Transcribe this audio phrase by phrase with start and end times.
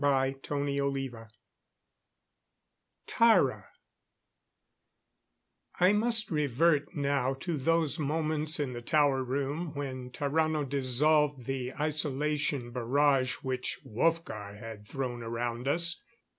[0.03, 1.11] CHAPTER XII
[3.05, 3.65] Tara
[5.79, 11.73] I must revert now to those moments in the tower room when Tarrano dissolved the
[11.79, 16.01] isolation barrage which Wolfgar had thrown around us.